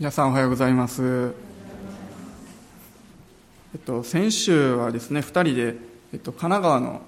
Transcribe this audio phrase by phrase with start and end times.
[0.00, 1.34] 皆さんおはようございます。
[3.74, 5.74] えっと、先週はですね、2人で、
[6.12, 7.02] えっと、神奈川の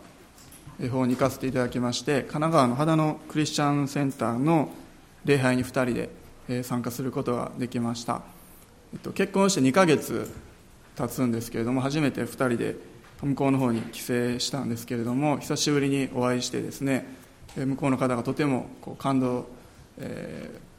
[0.90, 4.70] 方に行かせていただきまして、神奈川の秦野クリスチャンセンターの
[5.24, 6.10] 礼拝に2人で、
[6.48, 8.22] え参加することができました。
[8.92, 10.28] えっと、結婚して2ヶ月
[10.96, 12.74] 経つんですけれども、初めて2人で
[13.22, 17.06] 向こうの方に帰省したんですけれども、久しぶりにお会いしてですね、
[17.54, 19.46] 向こうの方がとてもこう感動、
[19.98, 20.69] えー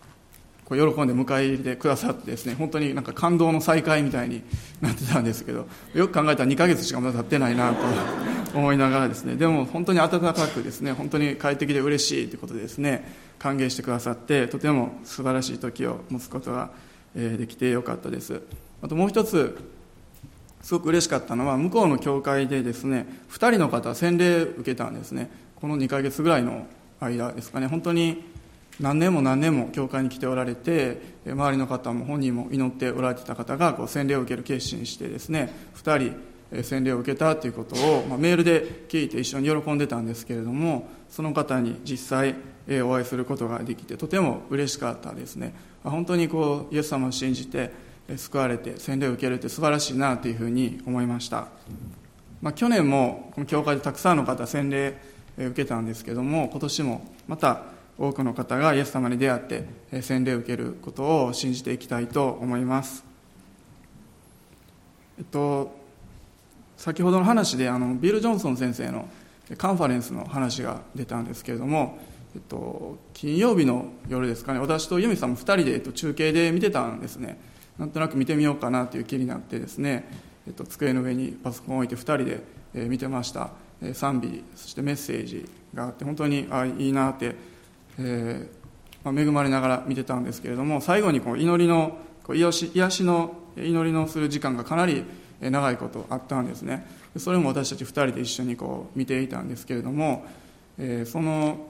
[0.76, 4.42] 喜んで迎え入れてくださってですね本当になんか感動の再会みたいに
[4.82, 16.72] なってたんですけどよく考えたら2ヶ月しかまだ経ってないなと思いながらですねでも本当に温かくですね本当に快適で嬉しいということでですね歓迎してくださってとても素晴らしい時を持つことが
[17.16, 18.42] できてよかったです。
[18.82, 19.58] あともう一つ
[20.62, 25.30] すごく嬉しかったのは向こうの教会でですね2人の方洗礼受けたんですね。
[25.56, 26.68] この2ヶ月ぐらいの
[27.00, 27.68] 間ですかね。
[27.68, 28.24] 本当に
[28.82, 36.14] 何年も何年も教会に来ておられて周りの方も本人も祈っておられてた方がこう洗礼を受ける決心してですね2
[36.52, 42.36] 人洗礼を受けたということを、まあ、メールで聞いて一緒に喜んでたんですけれどもその方に実際
[42.84, 45.54] お会いすることができてとても嬉しかったですね。
[45.84, 47.72] 本当にこうイエス様を信じて
[48.16, 51.48] 救われて洗礼を受けるって素晴らしいなというふうに思いました、
[52.42, 54.96] まあ、去年もこの教会でたくさんの方洗礼
[55.38, 57.64] 受けたんですけども今年もまた
[57.98, 63.04] 多くの方がイエス様に出会って洗礼を受けることを信じていきたいと思います。
[65.20, 65.72] えっと、
[66.78, 69.08] 先ほどの話であのビル・ジョンソン先生の
[69.58, 72.00] カンファレンスの話が出たんですけれども、
[72.34, 77.40] えっと、金曜日の夜ですかね私とユミさんも2人で、えっと、中継で見てたんですね
[77.78, 80.06] なんとなく見てみようかなという気になってですね、
[80.48, 82.44] えっと、机の上にパソコンを置いて2人で、
[82.74, 87.36] え見てましたえ賛美そしてメッセージがあって本当にあいいなって
[88.04, 95.04] えー、まあ、恵まれながら見てたんですけれども最後にこう祈りのこう癒し癒しの祈りのする時間がかなり
[95.42, 96.86] 長いことあったんですね
[97.18, 100.26] それも私たち2人で一緒にこう見ていたんですけれども、
[100.78, 101.68] えー、その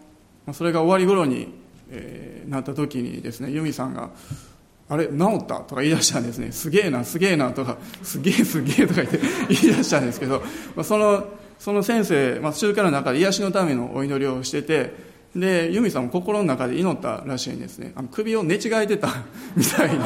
[0.53, 1.53] それが終わり頃に、
[1.89, 4.09] えー、なった時にですね由美さんが
[4.89, 9.19] 「あれ治った?」とか言い出したんですね「すげえなすげえな」とか「すげえすげえ」とか言って
[9.49, 10.43] 言い出したんですけど、
[10.75, 11.25] まあ、その
[11.57, 17.93] その先生、まあ、集会の中で癒しのためのお祈りをしててで由美さんも心の中で祈ったらしいんですね。
[17.95, 19.07] あの首を寝違えてた
[19.55, 19.97] みたいで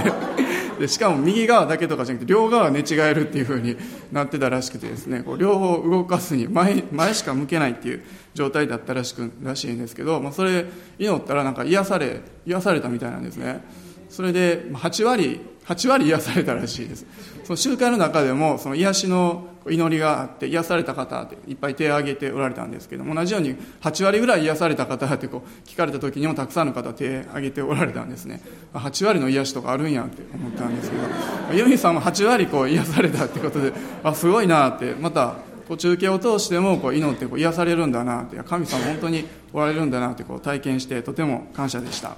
[0.79, 3.75] でしかも右側だけとかじゃなくて両側寝違えるっていうふうに
[4.11, 5.23] なってたらしくてですね。
[5.23, 8.03] こう両方動かすに前前しか向けないっていう
[8.35, 10.65] 状態だったらしくらしいんですけど、まあ、それ
[10.99, 13.61] 祈ったらなんか癒され癒されたみたいなんですね。
[14.09, 17.05] それで8割8割癒されたらしいです。
[17.45, 28.41] その集会の中でもその癒しの祈りがあって癒された方っていっぱい手を挙げておられたんですけども同じように8割ぐらい癒された方ってこう聞かれた時にもたくさんの方手を挙げておられたんですね。
[28.73, 33.73] 8割の癒しとかあるんやって思ったんですけどユミさんも8割こう癒されたってことで
[34.03, 35.35] あすごいなってまた
[35.67, 42.17] こう中継を通してもこう祈ってこう癒されるんだなって神様本当におられるんだなってこう体験してとても感謝でした。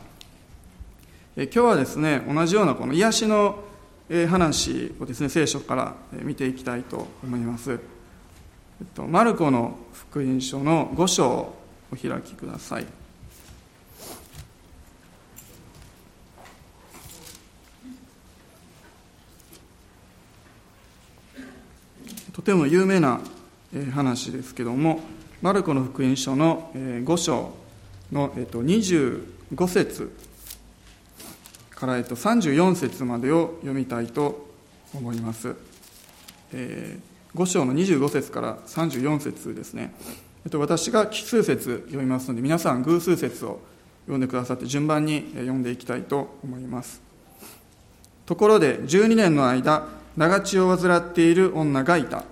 [1.35, 3.66] え今日はですね同じようなこの癒しの
[4.29, 7.79] 話をですね聖書から見ていきたいと思います、えっ
[8.95, 11.57] と、マルコの福音書の5章を
[11.91, 12.85] お開きください。
[22.33, 23.19] とても有名な
[23.93, 25.01] 話ですけども
[25.41, 27.53] マルコの福音書の5章
[28.11, 30.11] の25節
[31.77, 34.47] から、えっと、34節までを読みたいと
[34.95, 35.55] 思います、
[36.51, 39.93] えー、5章の25節から34節ですね、
[40.43, 43.59] えっと、私が奇数節読みますので皆さん偶数節を
[44.05, 47.01] 読んでくださって順番に読んでいきたいと思います。
[48.25, 49.85] ところで12年の間
[50.15, 52.23] 長血を患っている女がいた。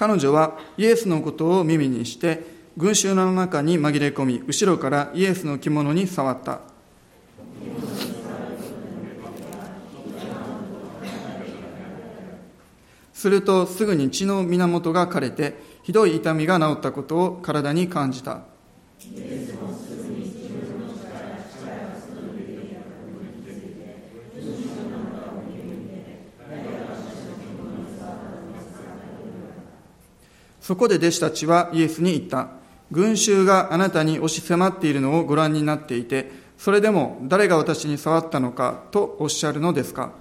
[0.00, 2.42] 彼女はイエスのことを耳にして
[2.78, 6.60] 群衆の中に紛れ込み後ろからイエスの着物に触った。
[13.12, 18.44] するとすぐに血の源が枯れてひどい痛みが治ったことを体に感じた。
[30.70, 32.46] そこで弟子たちはイエスに言った。
[32.92, 40.12] 群衆があなたに押し迫っているのをご覧になっていて、それでも誰が私に触ったのかとおっしゃるのですか？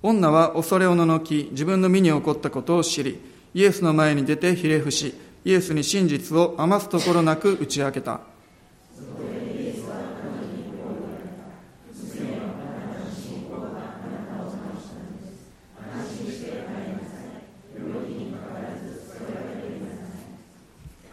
[0.00, 3.20] 女は恐れおののき、自分の身に起こったことを知り、
[3.54, 5.12] イエスの前に出てひれ伏し、
[5.44, 8.20] イエスに真実を余すところなく打ち明けた。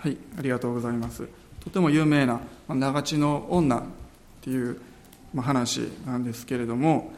[0.06, 1.28] はいありがとうございます。
[1.64, 3.82] とても有名な長地の女っ
[4.42, 4.80] ていう
[5.36, 7.12] 話なんですけれども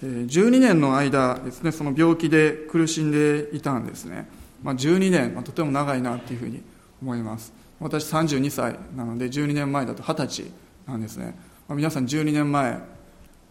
[0.00, 4.28] 12年の間ですねその病気で苦しんでいたんですね、
[4.62, 6.62] まあ、12年、ま、とても長いなっていうふうに
[7.02, 7.52] 思います。
[7.80, 10.44] 私32歳なので12年前だと20歳
[10.86, 12.78] なんですね、まあ、皆さん12年前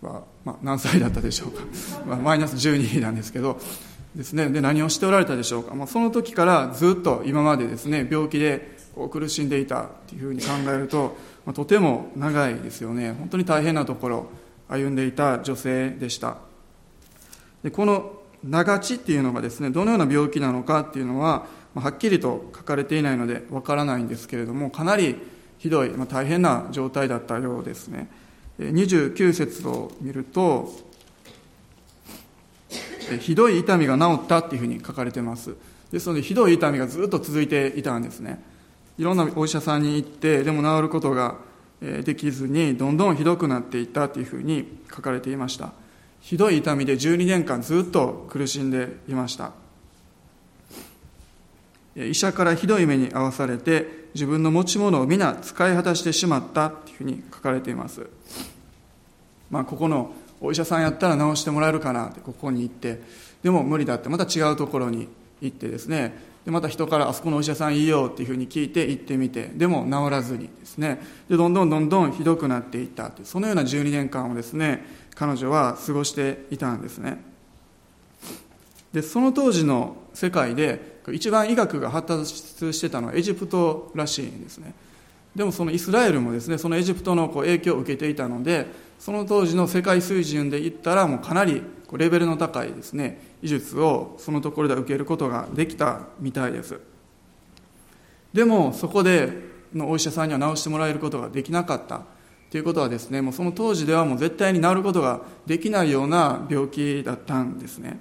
[0.02, 1.64] は、まあ、何歳だったでしょうか、
[2.08, 3.60] まあ、マイナス12なんですけど
[4.16, 4.50] ですね。
[4.50, 13.14] で何をしておられたでしょうか、まあ、その時からずっと今までですね病気でこう苦しんでいたっていうふうに考えると、まあ、とても長いですよね。
[13.14, 14.28] 本当に大変なところ
[14.68, 16.38] 歩んでいた女性でした。
[17.64, 25.16] でこの長血っていうのがですねどのような病気なのかっていうのは、まあ、はっきりと書かれていないのでわからないんですけれどもかなり
[25.58, 28.10] ひどい、まあ、大変な状態だったようですね。
[28.60, 30.72] 29節を見ると
[33.20, 35.56] ひどい痛みが治ったっていうふうに書かれてます。
[35.92, 38.44] ですのでひどい痛みがずっと続いていたんですね。
[38.98, 41.38] いろんなお医者さんに行ってでも治ることが
[41.82, 45.74] できずにどんどんひどくなっていったというふうに書かれていました。
[46.22, 49.52] ひどい痛みで12年間ずっと苦しんでいました。
[51.96, 58.08] 医者からひどい目に遭わされて自分の持ち物を皆使い果たしてしまったというふうに書かれています。
[59.52, 60.14] まあここの
[60.44, 63.02] お医者さんやったら治してもらえるかなってここに行って。
[63.42, 64.10] でも無理だって。
[64.10, 65.08] また違うところに
[65.42, 66.34] 行ってですね。
[66.46, 69.48] でまた人からあそこのお医者さんいいよっていうふうに聞いて行ってみて。
[69.56, 71.02] でも治らずにですね。
[71.30, 73.24] でどんどんどんどんひどくなっていったって。
[73.24, 74.86] そのような12年間をですね
[75.16, 77.24] 彼女は過ごしていたんですね。
[78.92, 84.74] でその当時の世界で一番医学が発達してたのはエジプトらしいんですね。
[85.36, 88.68] でもそのイスラエルもですねそのエジプトのこう影響を受けていたので
[89.04, 91.62] その当時の世界水準で言ったらもうかなり
[91.92, 96.80] レベルの高いですね医術をそのところで受けることができたみたいです。
[98.32, 99.30] でもそこで
[99.74, 102.04] のお医者さんには治してもらえることができなかった
[102.50, 108.00] ということはですねもうその当時ではもう絶対に治ることができないような病気だったんですね。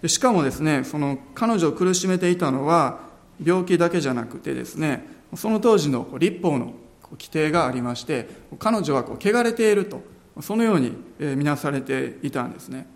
[0.00, 3.00] でしかもですねその彼女を苦しめていたのは
[3.42, 5.04] 病気だけじゃなくてですね
[5.34, 6.72] その当時の立法の
[7.12, 8.28] 規定がありまして
[8.58, 10.02] 彼女はこう汚れていると
[10.40, 10.92] そのように
[11.36, 12.86] 見なされていたんですね。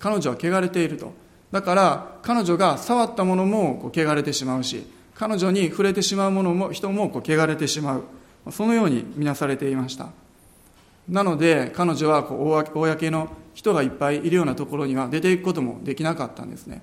[0.00, 1.12] 彼女は汚れていると。
[1.50, 4.84] だから彼女が触ったものもこう汚れてしまうし
[5.14, 8.04] 彼女に触れてしまうものも人もこう汚れてしまう。
[8.50, 10.08] そのように見なされていました。
[11.08, 16.82] なので彼女はこう公の人がいっぱいいるようなところには出ていくこともできなかったんですね。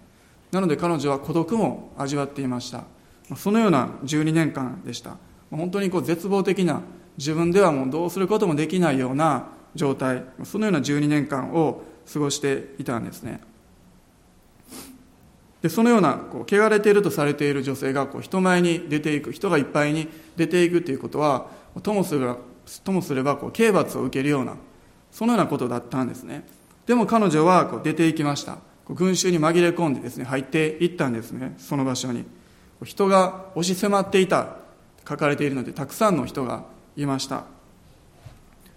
[0.51, 2.83] なので彼女は孤独も味わっていました。
[3.35, 5.17] そのような12年間でした。
[5.55, 6.81] 本当にこう絶望的な
[7.17, 13.41] 自分ではもうどうすることもできないような状態そのような12年間を過ごしていたんですね。
[15.61, 21.47] でそのようなこう汚れているとされている女性がこう人前に出ていく人がいっぱいに出ていくということは
[21.81, 22.37] ともすれば
[22.83, 24.57] ともすればこう刑罰を受けるような
[25.11, 26.45] そのようなことだったんですね。
[26.85, 28.57] でも彼女はこう出ていきました。
[28.87, 32.25] 群衆に紛れ込んでですね入っていったんですねその場所に。
[32.83, 34.57] 人が押し迫っていた
[35.07, 36.63] 書かれているのでたくさんの人が
[36.95, 37.43] いました。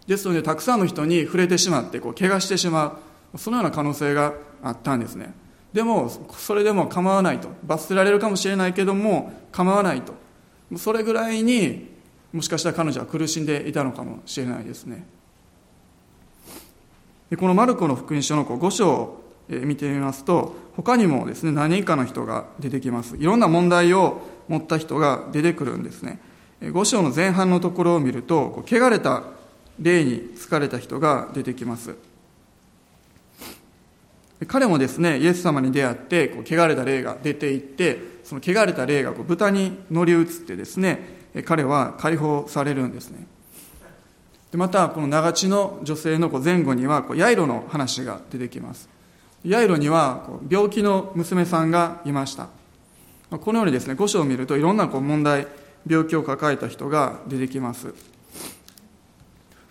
[0.06, 2.99] ですのでたくさんの人に触れてしまってこう怪我してしま
[3.35, 3.38] う。
[3.38, 5.35] そのような可能性があったんですね。
[5.73, 7.49] でもそれでも構わないと。
[7.64, 10.14] 罰せられるかもしれないけども構わないと。
[10.76, 11.90] それぐらいに
[12.32, 15.06] もしかしたら彼女は苦しんでいたのかもしれないですね。
[17.30, 23.16] でこのマルコの福音書の5章を見てみますと他にもですね何人かの人が出てきます。
[23.16, 26.20] いろんな問題を持った人が出てくるんですね。
[26.60, 29.22] 5章の前半のところを見ると汚れた
[29.80, 31.94] 霊に疲れた人が出てきます。
[34.46, 43.26] 彼もですねイエス様に出会ってこう汚れた霊が出ていってその汚れた霊がこう豚に乗り移ってですね彼は解放されるんですね。
[44.50, 48.88] でまたこの長地の女性のこう前後にはこうヤイロの話が出てきます。
[49.44, 52.48] ヤイロにはこう病気の娘さんがいました。
[53.30, 55.47] このようにですね五章を見るといろんなこう問題
[55.87, 57.94] 病気を抱えた人が出てきます。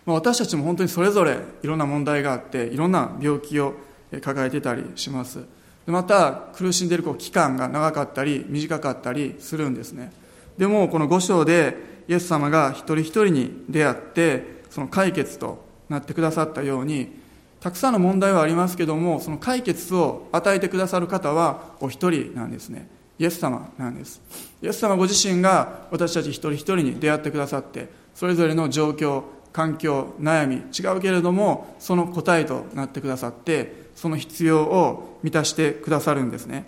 [0.06, 3.74] 私たちも本当にそれぞれいろんな問題があっていろんな病気を
[4.22, 5.44] 抱えてたりします。
[5.86, 10.12] また苦しんでいるこう期間が長かったり短かったりするんですね。
[10.58, 11.76] でもこの5章で
[12.08, 17.20] イエス様が一人一人に出会ってその解決となってくださったように
[17.60, 22.88] たくさんの問題はありますけどもその解決を与えてくださる方はお一人なんですね。
[23.20, 24.22] イエス様なんです。
[24.62, 36.66] イエス様ご自身が私たち一人一人に出会ってくださってそれぞれの状況環境悩み違うけれどもその答えとなってくださってその必要を満たしてくださるんですね。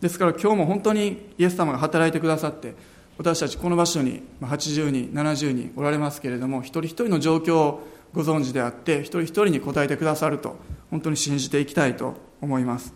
[0.00, 2.74] ですから今日も本当にイエス様が働いてくださって
[3.16, 10.56] 私たちこの場所に80人70人おられますけれども一人一人の状況をご存知であって一人一人に答えてくださると
[10.90, 12.92] 本当に信じていきたいと思います。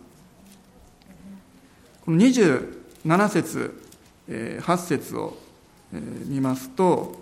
[2.05, 2.17] この
[3.05, 3.83] 7節
[4.27, 5.37] 8節を
[5.91, 7.19] 見ますと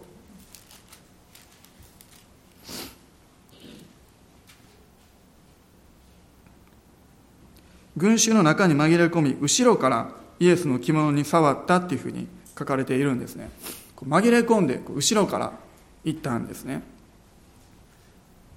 [7.96, 13.50] 群衆の中に紛れ込み後ろからイエスの着物に触ったっていうふうに書かれているんですね。
[13.98, 15.52] 紛れ込んで後ろから
[16.06, 16.82] 行ったんですね。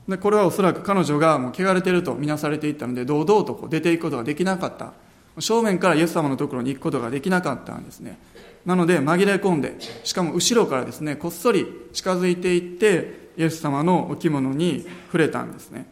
[0.09, 4.93] でこれはおそらく彼女がもう汚れていると見なされていったので堂々とこう出ていくことができなかった
[5.39, 8.19] 正面からイエス様のところに行くことができなかったんですね。
[8.67, 15.87] なので紛れ込んでしかも後ろからですねこっそり近づいていってイエス様のお着物に触れたんですね。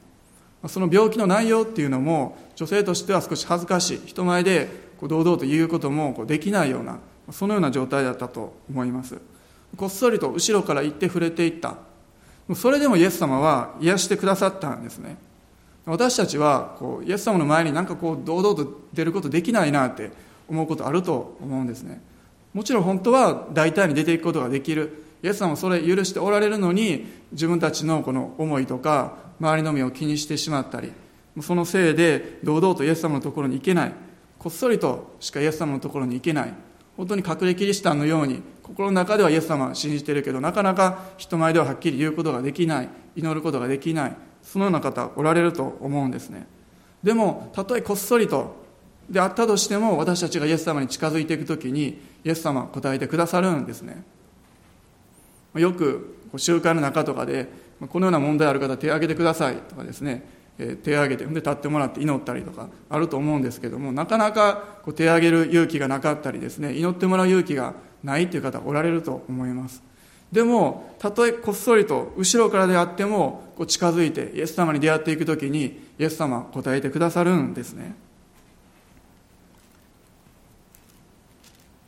[0.68, 4.00] その病気の内容っていうのも女性としては少し恥ずかしい。
[4.06, 4.68] 人前で
[4.98, 6.98] こう堂々と言うこともできないような
[7.32, 9.18] そのような状態だったと思います。
[9.76, 11.76] こっそりと後ろから行って触れていった。
[12.54, 15.16] それでもイエス様は癒してくださったんですね。
[15.90, 20.12] 私たちはこうイエス様の前になんかこう堂々と出ることできないなって
[20.48, 22.00] 思うことあると思うんですね。
[22.54, 25.04] もちろん本当は大胆に出ていくことができる。
[25.22, 30.92] イエス様はそれ許しておられるのに自分たちのこの思いとか周りの目を気にしてしまったり
[31.42, 33.92] そのせいで堂々とイエス様のところに行けない。
[34.38, 36.54] こっそりとしかイエス様のところに行けない。
[36.96, 42.88] 本当に隠れキリシタンのように心の中ではイエス様は信じてるけどなかなか人前でははっきり言うことができない。
[43.16, 44.16] 祈ることができない。
[44.42, 46.46] そのような方おられると思うんですね。
[47.02, 48.56] でもたとえこっそりと
[49.08, 54.04] であったとしても私たちがイエス様に近づいていく時にイエス様は答えてくださるんですね。
[55.54, 57.48] よく集会の中とかで
[57.88, 60.40] このような問題ある方手を挙げてくださいとかですね。
[60.82, 69.89] 手を挙げてで立ってもらって祈ったりとかあると思うんですけどもなかなかこう手を挙げる勇気がなかったりですね祈ってもらう勇気がないという方おられると思います。
[70.32, 77.96] でもたとえこっそりと後ろからであってもこう近づいてイエス様に出会っていく時にイエス様答えてくださるんですね。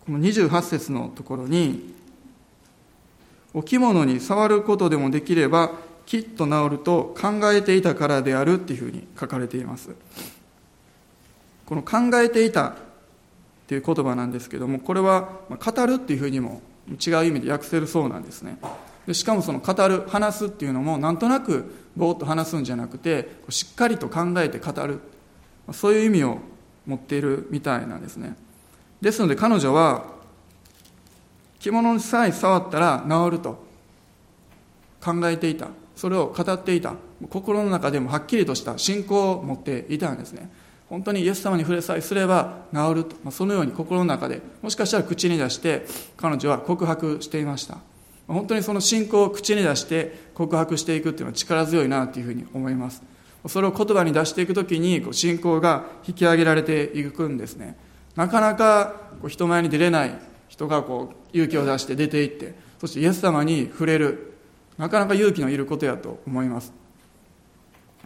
[0.05, 1.95] この28節のところに
[3.55, 5.71] お着物に触ることでもできれば
[6.07, 9.91] きっと治ると考えていたからであるっていうふうに書かれています。
[11.67, 12.75] この考えていたっ
[13.69, 18.59] ていう言葉なんですけどもこれは語るっていうふうにも違う意味で訳せるそうなんですね。
[19.07, 25.01] でしかもその語る話すっていうのもなんとなくぼーっと話すんじゃなくてしっかりと考えて語る。
[25.73, 26.39] そういう意味を
[26.87, 28.37] 持っているみたいなんですね。
[29.01, 30.05] ですので彼女は
[31.59, 33.73] 着物さえ触ったら治ると。
[35.03, 35.67] 考えていた。
[35.97, 36.95] それを語っていた。
[37.29, 40.49] 心の中でもはっきりとした信仰を持っていたんですね。
[40.93, 45.87] 本当にイエス様に触れさえすれば治ると、まあ、そのように心の中でもしかしたら口に出して
[46.19, 47.79] 彼女は告白していました。
[48.29, 53.03] 本当にその信仰を口に出して告白していくっていうのは力強いなというふうに思います。
[53.49, 57.79] それを言葉に出していくときに信仰が引き上げられていくんですね。
[58.15, 58.95] なかなか
[59.27, 60.19] 人前に出れない
[60.49, 64.35] 人がこう勇気を出して出て行ってそしてイエス様に触れる。
[64.77, 66.82] なかなか勇気のいることやと思います。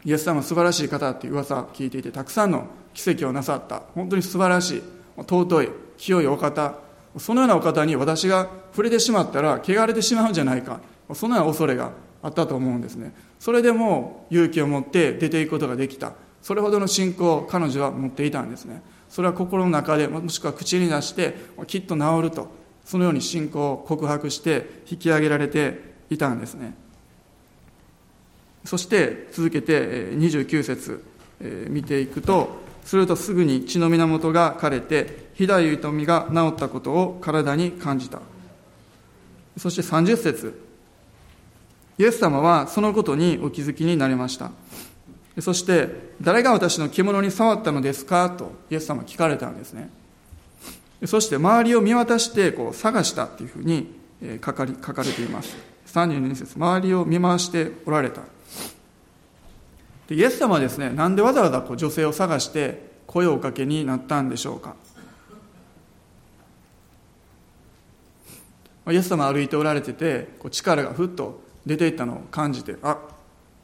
[0.07, 3.83] イエス様素晴らしい方っていう噂を聞いていてたくさんの奇跡をなさった。
[3.93, 4.83] 本当に素晴らしい
[5.19, 6.77] 尊い清いお方。
[7.19, 10.81] そのようなお方に私が触れてしまったら汚れてしまうんじゃないか。
[11.13, 11.91] そのような恐れが
[12.23, 13.17] あったと思うんですね。
[13.41, 16.13] それでも勇気を持って出ていくことができた。
[16.41, 18.83] それほどの信仰を彼女は持っていたんですね。
[19.09, 21.35] それは心の中でもしくは口に出して
[21.67, 22.47] きっと治ると。
[22.85, 26.86] そのように信仰を告白して引き上げられていたんですね。
[28.67, 31.03] そして続けて29節
[31.69, 38.21] 見ていくとするとすぐに血の源が枯れて肥大痛みが治ったことを体に感じた。
[39.57, 40.63] そして30節
[41.99, 44.51] イエス様はそのことにお気づきになりました。
[45.41, 45.89] そして
[46.21, 48.31] 誰が私の着物に触ったのですか？
[48.31, 49.91] とイエス様聞かれたんですね。
[51.05, 53.95] そして周りを見渡してこう探したっていうふうに
[54.45, 55.57] 書かれ書かれています。
[55.87, 58.23] 32節周りを見回しておられた。
[60.09, 64.75] でイエス様はですねなんでわざわざこう女性を探して声をおかけになったんでしょうか。
[68.89, 72.99] イエス様歩いておられててこう力がふっと出ていったのを感じてあ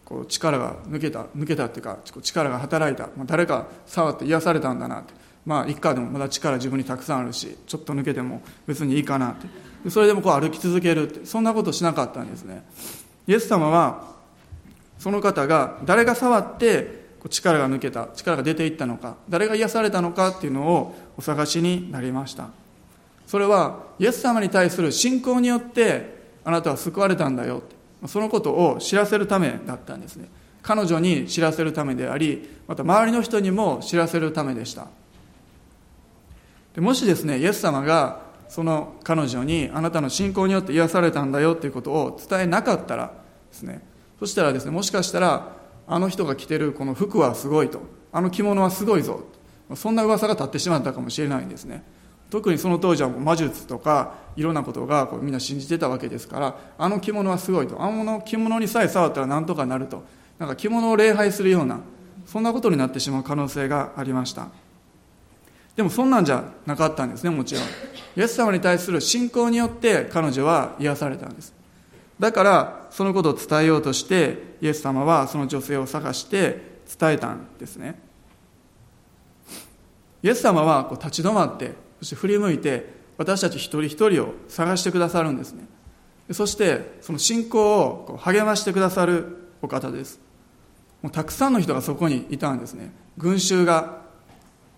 [0.05, 5.15] こう力が抜けた抜けたっていうか力が働いた、まあ、誰か触って癒されたんだなって。
[5.45, 9.91] まあ一回でもまだ力自分にたくさんあるしちょっと抜けても別にいいかなって。
[9.91, 11.27] それでもこう歩き続けるって。
[11.27, 12.65] そんなことしなかったんですね。
[13.27, 14.12] イエス様は
[15.03, 22.51] その方が誰が触って力が抜けた力が出ていったのか誰が癒されたのかっていうのをお探しになりました。
[23.27, 27.65] それはイエス様に対する信仰によってあなたは救われたんだよ
[28.07, 30.29] そのことを知らせるためだったんですね。
[30.63, 34.87] 彼女に知らせるためでありまた周りの人にも知らせるためでした。
[36.77, 43.13] でもしですねイエス様がその彼女にあなたの信仰によって癒されたんだよということを伝えなかったら
[43.51, 43.91] ですね
[44.23, 47.81] そしたらですねもしかしたらあの人が着てるこの服はすごいと。
[48.13, 49.25] あの着物はすごいぞ。
[49.75, 51.83] そんな噂が立ってしまったかもしれないんですね。
[52.31, 57.83] 特にその当時は魔術とかいろんなことがこうみんな信じてたわけですからあの着物はすごいと。
[57.83, 60.05] あの着物にさえ触ったら何とかなると。
[60.39, 61.81] なんか着物を礼拝するような
[62.25, 64.51] そんなことになってしまう可能性がありました。
[65.75, 67.65] でもそんなんじゃなかったんですねもちろん。
[67.65, 71.61] イエス様に対する信仰によって彼女は癒されたんです。
[72.23, 78.01] だからそのことを伝えようとしてイエス様はその女性を探して伝えたんですね。
[80.23, 85.65] イエス様はこう立ち止まってそして振り向いて私たち一人一人を探してくださるんですね。
[86.31, 90.21] そしてその信仰をこう励ましてくださるお方です。
[91.03, 92.93] もうたくさんの人がそこにいたんですね。
[93.19, 93.99] 群衆が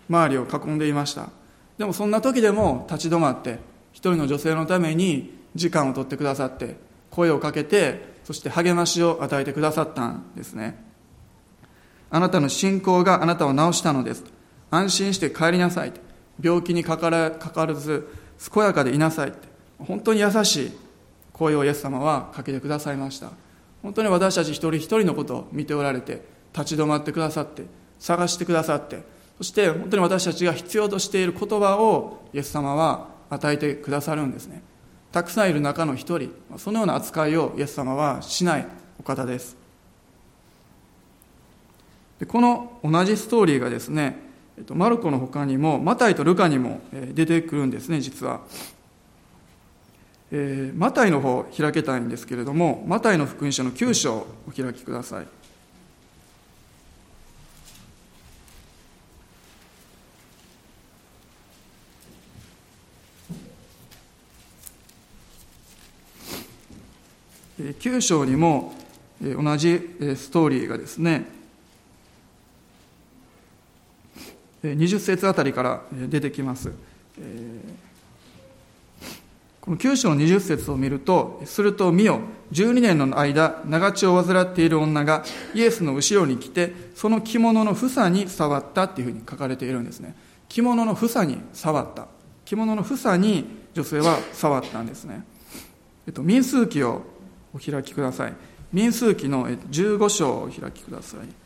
[0.09, 1.29] 周りを囲んでいました。
[1.77, 3.59] でもそんな時でも立ち止まって
[3.91, 6.83] 一人の女性のために時間を取ってくださって
[7.15, 10.83] 声をかけてそして励ましを与えてくださったんですね。
[12.09, 14.23] あなたの信仰があなたを治したのです。
[14.69, 15.93] 安心して帰りなさい。
[16.41, 18.07] 病気にかからかからず
[18.53, 19.29] 健やかでいなさい。
[19.29, 19.47] って
[19.79, 20.71] 本当に優しい。
[21.31, 23.31] 声をイエス様はかけてくださいました。
[23.81, 27.65] 本当に私たち一人一人のことを見ておられて立ち止まってくださって
[27.99, 29.03] 探してくださって
[29.37, 34.63] そして本当に私たちが必要としている言葉をイエス様は与えてくださるんですね。
[35.15, 38.67] たくさんいる中の一人そのような扱いをイエス様はしない
[38.99, 39.55] お方です。
[42.19, 44.19] でこの同じストーリーがですね
[44.57, 46.81] えっと、マルコの他にもマタイとルカにも
[47.13, 48.41] 出てくるんですね実は、
[50.31, 55.27] えー、マタイの方開けたいんですけれどもマタイの福音書の9章をお開きください。
[67.59, 68.73] 9章にも
[69.21, 71.25] 同じストーリーがですね
[74.63, 76.71] 20節あたりから出てきます。
[79.61, 82.19] この9章の20節を見ると、すると見よ、
[82.51, 85.23] 12年の間、長血を患っている女が
[85.55, 90.15] イエスの後ろに来て、その着物の房に触ったっていうふうに書かれているんですね。
[90.49, 92.07] 着物の房に触った。
[92.45, 95.23] 着物の房に女性は触ったんですね。
[96.05, 97.01] えっと、民数記を
[97.55, 98.33] お開きください。
[98.73, 101.45] 民数記の15章をお開きください。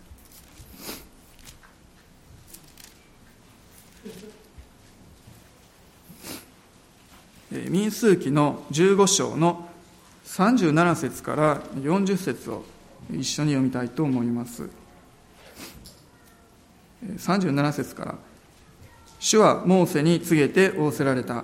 [7.70, 9.70] 民数記の15章の
[10.26, 12.64] 37節から40節を
[13.12, 14.70] 一緒に読みたいと思います
[17.04, 18.16] 37節から
[19.20, 21.44] 主はモーセに告げて仰せられた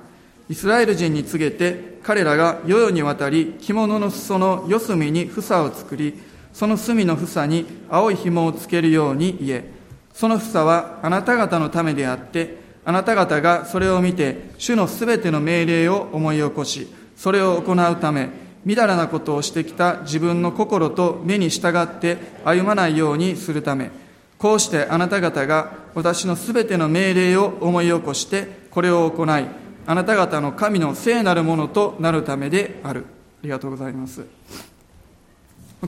[0.49, 6.21] イスラエル人に告げて彼らが世々にわたり着物の裾の四隅に房を作り
[6.53, 9.75] その隅の房に青い紐をつけるように言え。
[10.13, 18.29] その房はあなた方のためであってあなた方がそれを見て、主のすべての命令を思い起こし、それを行うため、
[18.63, 23.89] みだらなことをしてきた自分の心と目に従って歩まないようにするため、
[24.37, 29.47] こうしてあなた方が私のすべての命令を思い起こして、これを行い、
[29.85, 33.01] あなた方の神の聖なるものとなるためである。
[33.01, 33.03] あ
[33.43, 34.25] りがとうございます。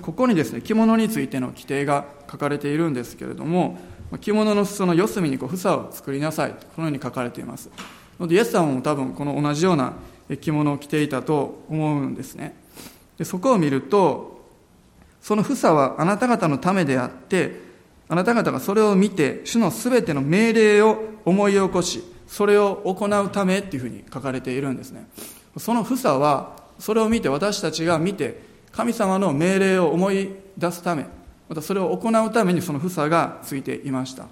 [0.01, 3.79] ここにですね、着物についての規定が書かれているんですけれども、
[4.21, 7.69] 着物の裾の四隅にこう房を作りなさいとこのように書かれています
[8.19, 9.93] のでイエス様も多分この同じような
[10.39, 12.55] 着物を着ていたと思うんですね
[13.17, 14.37] でそこを見ると
[15.21, 17.67] その房はあなた方のためであって
[18.07, 25.07] あなた方がそれを見て主のすべての命令を思い起こしそれを行うためっていうふうに書かれているんですね。
[25.57, 31.05] その房はそれを見て私たちが見て神様の命令を思い出すため
[31.49, 34.25] またそれを行うためにその房がついていました。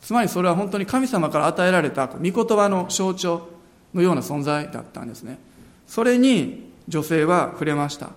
[0.00, 3.48] つまりそれは本当に神様から与えられた御言葉の象徴
[3.94, 5.38] のような存在だったんですね。
[5.86, 8.10] それに女性は触れました。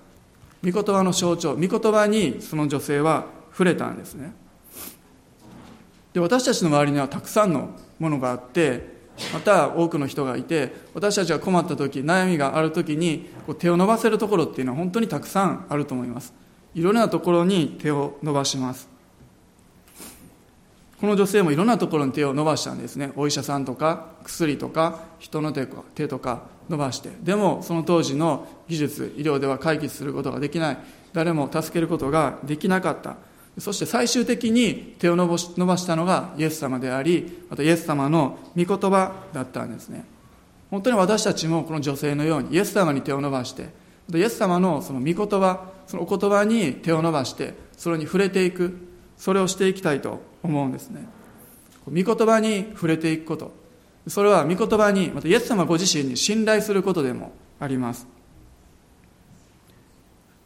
[0.64, 4.34] 御言葉の象徴御言葉にその女性は触れたんですね。
[6.14, 8.93] で私たちの周りにはたくさんのものがあって
[9.32, 16.34] また多くの人がいて私たちが困った時悩みがある時にこう手を伸ばせるところっていうのは本当にたくさんあると思います。
[16.76, 18.90] いろんなところに手を伸ばします。
[21.00, 23.12] この女性もいろんなところに手を伸ばしたんですね。
[23.16, 27.10] お医者さんとか薬とか人の手手とか伸ばして。
[27.22, 30.78] でもその当時の技術医療では解決することができない。
[31.12, 33.18] 誰も助けることができなかった。
[33.60, 35.38] そして最終的に手を伸ば
[35.78, 40.06] したのがイエス様でありまたイエス様の御言葉だったんですね。
[40.72, 43.70] 本当に私たちもこの女性のようにイエス様に手を伸ばして
[44.12, 48.76] イエス様のその御言葉そのお言葉に手を伸ばしてそれに触れていく
[49.18, 51.08] それをしていきたいと思うんですね。
[51.86, 53.52] 御言葉に触れていくこと。
[54.08, 58.08] それは御言葉にまたイエス様ご自身に信頼することでもあります。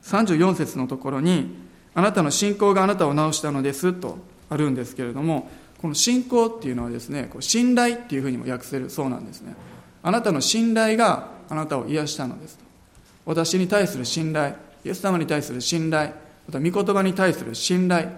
[0.03, 1.66] 34節のところに
[1.97, 4.19] あなたの信仰があなたを治したのですと
[4.51, 5.49] あるんですけれども
[5.81, 9.55] この信仰っていうのはですね信頼っていうふうにも訳せるそうなんですね。
[10.03, 12.63] あなたの信頼があなたを癒したのですと。
[13.25, 14.53] 私に対する信頼
[14.85, 16.11] イエス様に対する信頼
[16.47, 18.09] また御言葉に対する信頼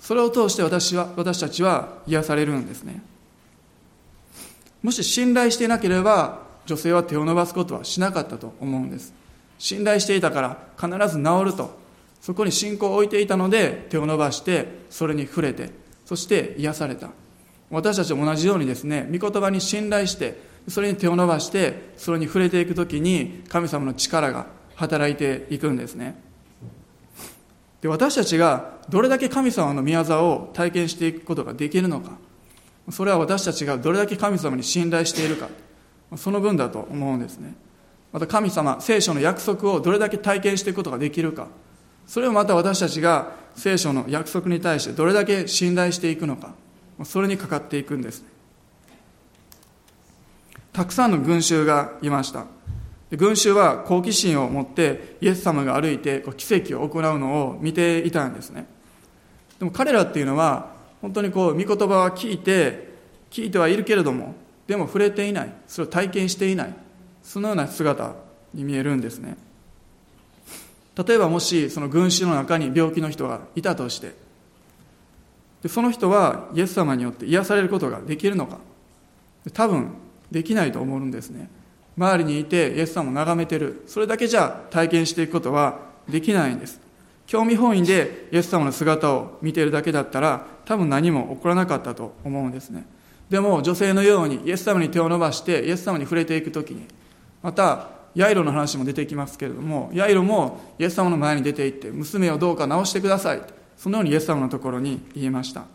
[0.00, 3.02] それを通して私は私たちは癒されるんですね。
[4.82, 9.12] もし信頼していなければ女性は手を伸ばすことはしなかったと思うんです。
[9.58, 11.84] 信頼していたから必ず治ると。
[12.26, 15.70] そこに信仰を置いていたので手を伸ばしてそれに触れて
[16.04, 17.10] そして癒された。
[17.70, 20.36] 私たちも同じようにですね御言葉に信頼して
[20.66, 26.20] それに手を伸ばしてそれに触れていく時に神様の力が働いていくんですね。
[27.80, 32.18] で私たちがどれだけ神様の御業を体験していくことができるのか
[32.90, 35.48] それは私たちがどれだけ神様に信頼しているか
[36.16, 37.54] その分だと思うんですね。
[38.12, 41.46] また神様聖書の約束をどれだけ体験していくことができるか
[42.06, 46.54] それをまた私たちが聖書の約束に対してどれだけ信頼していくのか
[47.04, 48.24] それにかかっていくんです。
[50.72, 52.46] たくさんの群衆がいました。
[53.10, 58.66] 群衆は好奇心を持ってイエス様が歩いて奇跡を行うのを見ていたんですね。
[59.58, 62.88] でも彼らっていうのは本当にこう御言葉は聞いて
[63.30, 64.34] 聞いてはいるけれども
[64.66, 65.52] でも触れていない。
[65.66, 66.74] それを体験していない。
[67.22, 68.14] そのような姿
[68.52, 69.36] に見えるんですね。
[70.96, 74.14] 例えばもしその群衆の中に病気の人がいたとして
[75.62, 78.58] でその人はイエス様によって癒されることができるのか。
[79.52, 79.94] 多分
[80.30, 81.48] できないと思うんですね。
[81.96, 83.82] 周りにいてイエス様を眺めてる。
[83.86, 85.78] それだけじゃ体験していくことは
[86.08, 86.80] できないんです。
[87.26, 92.86] 興味本位でイエス様の姿を見ているだけだったら多分何も起こらなかったと思うんですね。
[93.28, 96.86] でも女性のようにイエス様に手を伸ばしてイエス様に触れていく時に
[97.42, 103.42] またヤイロの話も出てきますけれどもヤイロもイエス様の前に出て行って娘をどうか治してください
[103.76, 105.66] そのようにイエス様のところに言いました。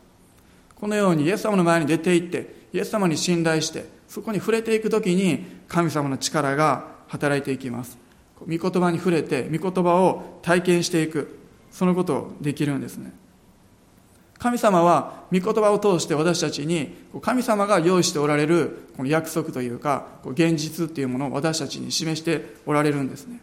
[0.75, 7.97] このようにイエス様の前に出て行ってイエス様に信頼してそこに触れていく時に神様の力が働いていきます。
[8.39, 11.37] 御言葉に触れて御言葉を体験していく
[11.69, 13.13] そのことをできるんですね。
[14.41, 23.39] 神様は御言葉を通して私たちに神様が用意しておられるこの約束というか現実っていうものを私たちに示しておられるんですね。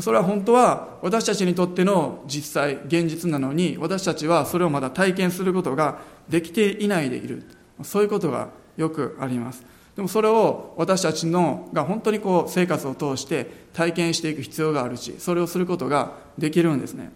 [0.00, 7.44] それは本当は私たちにとっての実際現実なのに私たちはそれをまだ体験することができていないでいる。
[7.84, 9.62] そういうことがよくあります。
[9.94, 17.12] でもそれを私たちのが本当にこう生活を通して体験していく必要があるしそれをすることができるんですね。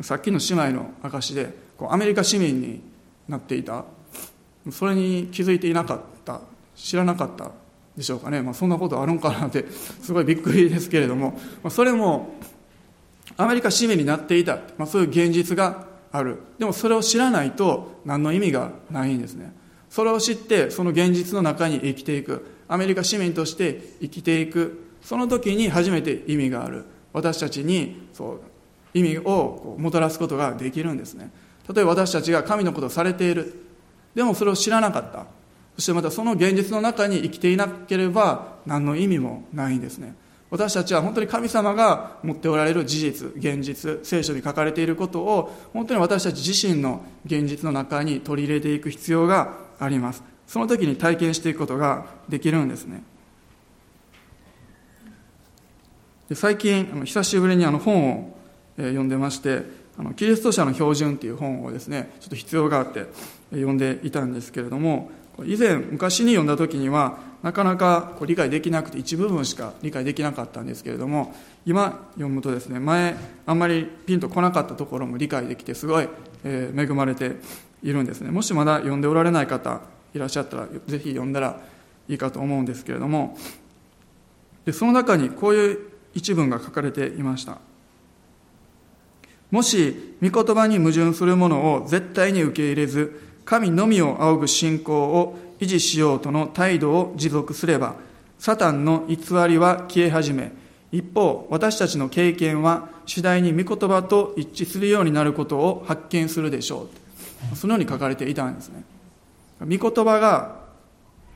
[0.00, 2.80] さっきの姉妹の証でこうアメリカ市民に
[3.28, 3.84] なっていた。
[4.70, 6.40] それに気づいていなかった。
[6.76, 7.50] 知らなかった
[7.96, 11.32] でしょうかね、まあ、そんなことあるんかなってすごいびっくりですけれども、
[11.62, 12.34] まあ、それも
[13.36, 16.38] アメリカ市民になっていた、まあ、そういう現実がある。
[16.58, 19.52] でもそれを知らないと何の意味がないんですね。
[19.90, 22.46] それを知ってその現実の中に生きていく。
[22.68, 24.84] アメリカ市民として生きていく。
[25.02, 26.84] その時に初めて意味がある。
[27.12, 28.40] 私たちにそう
[28.94, 31.30] 意味をもたらすことができるんですね。
[31.72, 33.64] 例えば私たちが神のことをされている。
[34.14, 35.26] でもそれを知らなかった。
[35.76, 40.16] そしてまたその現実の中に生きていなければ何の意味もないんですね。
[40.50, 50.22] 私たちは本当に神様が持っておられる事実現実聖書に書かれていることを本当に私たち自身の現実の中に取り入れていく必要があります。
[50.46, 53.02] その時に体験していくことができるんですね。
[56.30, 58.37] で最近久しぶりにあの本を
[58.78, 59.62] 読んでまして
[59.98, 63.06] あのキリスト者の標準っていう本をですねちょっと必要があって
[63.50, 65.10] 読んでいたんですけれども
[65.44, 76.08] 以前昔に読んだ時にはなかなかこう理解できなくて一部分しか理解できなかったんですけれども今読むとですね前あんまりピンとこなかったところも理解できてすごい、
[76.44, 77.36] え、恵まれて
[77.82, 78.32] いるんですね。
[78.32, 79.82] もしまだ読んでおられない方
[80.14, 81.60] いらっしゃったらぜひ読んだら
[82.08, 83.36] いいかと思うんですけれども
[84.64, 85.78] でその中にこういう
[86.14, 87.58] 一文が書かれていました。
[89.50, 97.96] もし御言葉に矛盾するものを絶対に受け入れず神のみを仰ぐ信仰を維持しようとの態度を持続すれば
[98.38, 99.16] サタンの偽
[99.48, 100.52] りは消え始め
[100.92, 106.88] 一方私たちの経験は次第に御言葉と一致するようになることを発見するでしょ
[107.52, 107.56] う。
[107.56, 108.84] そのように書かれていたんですね。
[109.60, 110.56] 御言葉が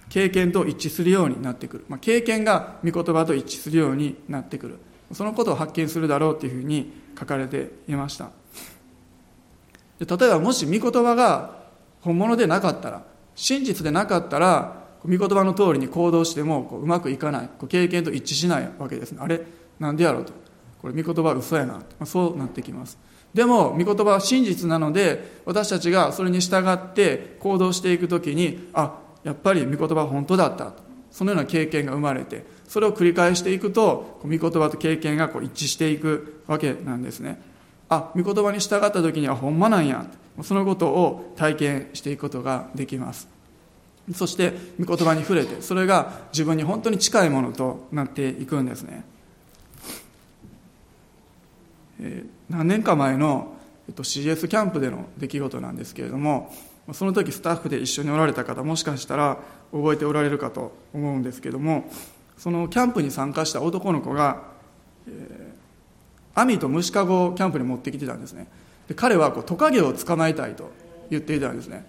[0.09, 4.79] 経験と一致するようになってくる、まあ、経験が御言葉と一致するようになってくる。
[5.13, 8.31] そのことを発見するだろうというふうに書かれていました。
[9.99, 11.63] 例えばもし御言葉が
[12.01, 17.49] 本物でなかったら真実でなかったら御言葉の通りに行動してもこううまくいかない。
[17.59, 19.19] こう経験と一致しないわけですね。
[19.21, 19.43] あれ
[19.79, 20.33] なんでやろうと。
[20.81, 22.99] これ御言葉は嘘やな、まあ、そうなってきます。
[23.33, 30.75] でも御言葉は真実なので私たちがそれに従って行動していくときにあやっぱり御言葉は本当だった
[31.11, 37.39] そのような経験が生まれてそれを繰り返していくと御言葉と経験がこう一致していくわけなんですね。
[37.91, 40.07] あ御言葉に従った時にはほんまなんや。
[40.43, 43.29] そのことを体験していくことができます。
[44.15, 49.05] そして御言葉に触れてそれが自分に本当に近いものとなっていくんですね、
[52.01, 53.55] えー、何年か前の、
[53.87, 56.53] えっと、CS キャンプでの出来事なんですけれども
[56.93, 59.39] その時スタッフで一緒におられた方もしかしたら
[59.71, 61.85] 覚えておられるかと思うんですけども
[62.43, 64.43] そのキャンプに参加した男の子が、
[65.07, 68.49] えー、網と虫かごをキャンプに持ってきてたんですね。
[68.89, 70.73] で彼はこうトカゲを捕まえたいと
[71.09, 71.87] 言っていたんですね。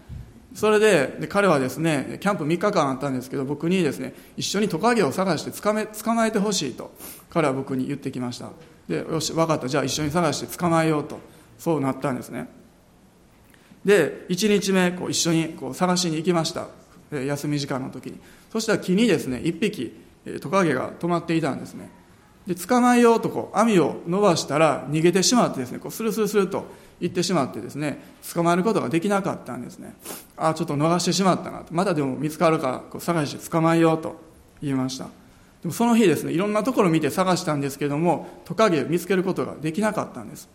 [0.54, 6.92] それでで彼はですねキャンプ3日間あったんですけど僕にですね一緒にトカゲを探して捕め捕まえてほしいと
[7.32, 8.52] 彼は僕に言ってきました。
[8.88, 9.68] でよし分かった。
[9.68, 11.20] じゃあ一緒に探して捕まえようと
[11.58, 12.48] そうなったんですね。
[13.84, 16.68] で1日目こう一緒にこう探しに行きました。
[17.12, 18.20] 休み時間の時に。
[18.52, 20.03] そしたら木にですね1匹
[20.42, 21.90] トカゲが止まっていたんですね。
[22.48, 26.66] で捕まえようとこう網を伸ばしたら逃げてしまってですねこうスルスルスルと
[27.00, 29.96] 行ってしまってですね捕まえることができなかったんですね。
[30.36, 31.74] ああちょっと逃してしまったなと。
[31.74, 34.20] まだでも見つかるからこう探して捕まえようと
[34.62, 35.06] 言いました。
[35.62, 40.50] でもその日ですねいろんなところ見て探したんですけどもトカゲを見つけることができなかったんです。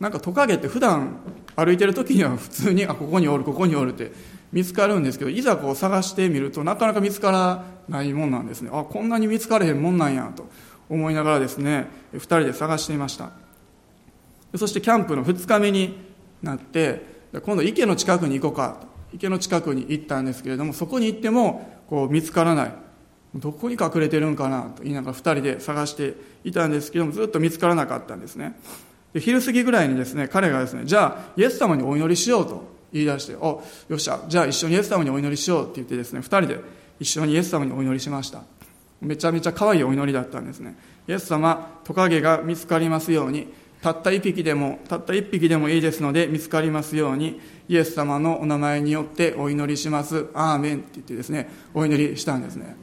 [0.00, 1.16] なんかトカゲって普段
[1.56, 4.12] 歩いてる時には普通にあここにおるここにおるって
[4.54, 8.70] 見つかるんですけどいざこう探してみるとなかなか見つからないもんなんですね。
[8.72, 10.48] あこんなに見つかれへんもんなんやと
[10.88, 13.32] 思いながらですね2人で探していました。
[14.56, 15.98] そしてキャンプの2日目に
[16.40, 17.04] なって
[17.44, 18.86] 今度池の近くに行こうかと。
[19.12, 22.72] 池の近くに行ったんですけれどもそこに行ってもこう見つからない。
[23.34, 26.14] どこに隠れてるんかなと言いながら2人で探して
[26.44, 28.56] いたんですけどもずっと見つからなかったんですね。
[29.12, 36.60] で昼過ぎぐらいにですね彼がですねじゃあイエス様にお祈りしようと言い出しておよっしゃじゃあ一緒にイエス様にお祈りしようって言ってですね2人で
[37.00, 38.42] 一緒にイエス様にお祈りしました。
[39.00, 40.76] めちゃめちゃ可愛いお祈りだったんですね。
[41.06, 43.52] イエス様トカゲが見つかりますように
[43.82, 50.28] たった一匹でもたった一匹でもいいですので見つかりますようにイエス様のお名前によってお祈りします。
[50.32, 52.76] アーメンって言ってですねお祈りしたんですね。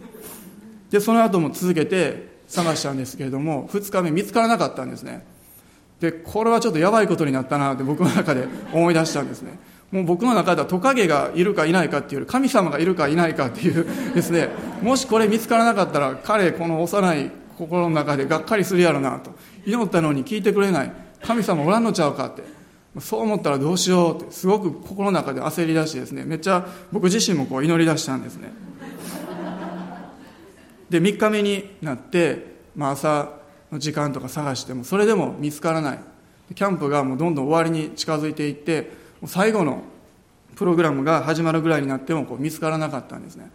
[0.92, 5.26] でその後も続けて探したんですけれども2日目見つからなかったんですね。
[6.02, 9.58] でこれはちょっとやばいことになったなって僕の中で思い出したんですね。
[9.92, 14.50] もう僕の中ではトカゲがいるかいないかっていうより神様がいるかいないかっていうですね
[14.82, 19.32] もしこれ見つからなかったら彼この幼い心の中でがっかりするやろなと
[19.66, 20.92] 祈ったのに聞いてくれない。
[21.22, 22.44] 神様おらんのちゃうかって。
[23.00, 28.52] そう思ったらどうしようってすごく心の中で焦り出してですねめっちゃ僕自身もこう祈り出したんですね。
[30.90, 33.30] で3日目になって、まあ、朝
[33.72, 36.00] の時間とか探してもそれでも見つからない。
[36.54, 38.92] キャンプがもうどんどん終わりに近づいていって
[39.26, 39.84] 最後の
[40.56, 43.52] プログラムが始まるぐらいになってもこう見つからなかったんですね。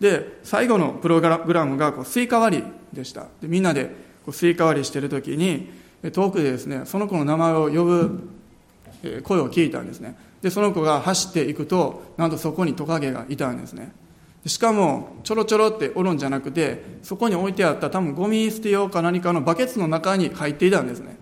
[0.00, 3.26] で最後のプログラムがこうスイカ割りでした。
[3.40, 3.86] でみんなで
[4.24, 5.70] こうスイカ割りしてる時に
[6.12, 8.28] 遠くでですねその子の名前を呼ぶ
[9.22, 10.16] 声を聞いたんですね。
[10.42, 13.92] でその子が走っていくとなんとそこにトカゲがいたんですね。
[14.44, 21.16] しかもちょろちょろっておるんじゃなくてそこに置いてあった多分ゴミ捨て用か何かのバケツの中に入っていたんですね。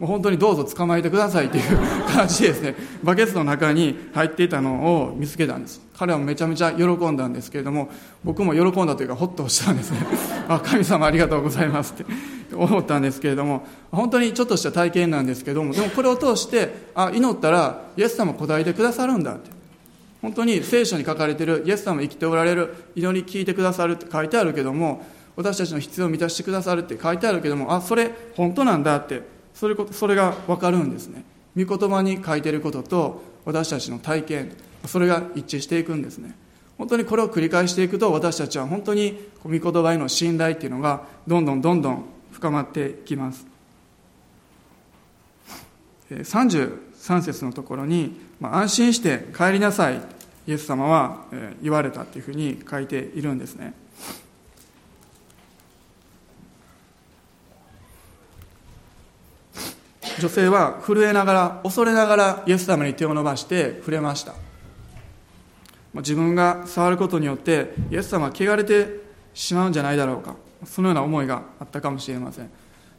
[0.00, 1.78] もう本当にどうぞ捕まえてくださいっていう
[2.08, 2.74] 感じでですね。
[3.04, 5.80] バケツの中に入っていたのを見つけたんです。
[5.96, 7.88] 彼はめちゃめちゃ喜んだんですけれども
[8.24, 9.98] 僕も喜んだというかホッとしたんですね。
[10.48, 12.12] あ神様ありがとうございますって
[12.54, 19.54] 思ったんですけれども本当にちょっとした体験なんですけどもでもこれを通してあ祈ったらイエス様答えてくださるんだって。
[20.24, 25.04] 本当に聖書に書かれているイエス様生きておられる祈り聞いてくださるって書いてあるけども
[25.36, 31.24] 私たちの必要を満たしてくださるって書いてあるけどもあそれ本当なんだってそれそれが分かるんですね。
[31.56, 34.52] 御言葉に書いてることと私たちの体験
[34.86, 36.34] それが一致していくんですね。
[36.76, 43.46] 本当にこれを繰り返していくと私たちは本当に御言葉への信頼っていうのがどんどんどんどん深まっていきます。
[46.10, 50.00] 33節のところに、まあ、安心して帰りなさい
[50.46, 51.24] イエス様は
[51.62, 53.74] 言われたというふうに書いているんですね。
[60.20, 64.34] 女性は震えながら恐れながらイエス様に手を伸ばして触れました。
[65.94, 70.36] 自分が触ることによってイエス様は汚れてしまうんじゃないだろうか。
[70.64, 72.50] そのような思いがあったかもしれません。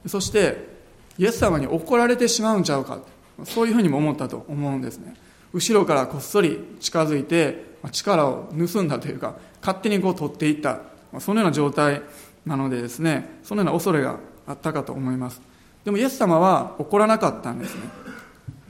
[0.07, 0.75] そして
[1.17, 2.99] イエス様に怒られてしまうんちゃうか。
[3.43, 5.15] そういうふうにも思ったと思うんですね。
[5.53, 10.79] 後ろからこっそり近づいて力を盗んだというか勝手にこう取っていった。
[11.19, 12.01] そのような状態
[12.45, 15.41] なのでですねそのような恐れがあったかと思います。
[15.85, 17.81] でもイエス様は怒らなかったんですね。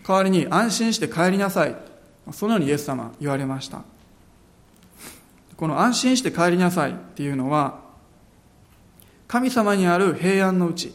[0.08, 1.76] 代わりに安心して帰りなさい。
[2.32, 3.82] そのようにイエス様言われました。
[5.56, 7.80] この安心して帰りなさいっていうのは
[9.28, 10.94] 神様にある平安のうち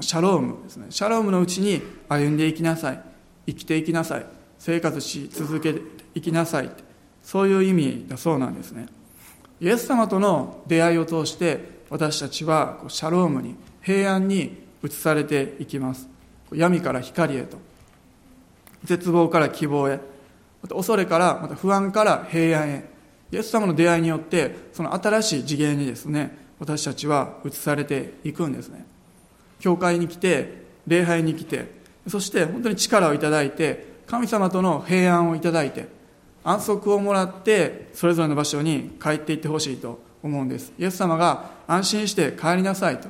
[0.00, 0.86] シャロームですね。
[0.90, 3.02] シャロームのうちに歩んでいきなさい。
[3.46, 4.26] 生きていきなさい。
[4.58, 5.80] 生活し続けて
[6.14, 6.70] いきなさい。
[7.22, 8.86] そういう意味だそうなんですね。
[9.60, 16.08] イエス様との出会いを通して私たちはシャロームに平安に移されていきます。
[16.52, 17.58] 闇から光へと。
[18.84, 20.00] 絶望から希望へ。
[20.62, 22.84] また恐れからまた不安から平安へ。
[23.30, 28.84] イエス様の出会いによってその新しい次元にですね私たちは移されていくんですね。
[29.58, 31.66] 教会に来て礼拝に来て
[32.08, 35.88] そして本当に力をいただいて神様との平安をいただいて
[36.44, 40.72] 安息をもらってそれぞれの場所に帰っていってほしいと思うんです。
[40.78, 43.08] イエス様が安心して帰りなさいと。